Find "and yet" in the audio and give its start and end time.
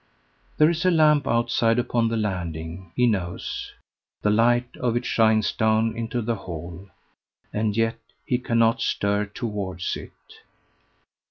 7.53-7.99